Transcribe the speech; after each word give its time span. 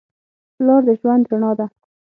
پلار 0.57 0.81
د 0.87 0.89
ژوند 0.99 1.23
رڼا 1.31 1.51
ده. 1.59 1.65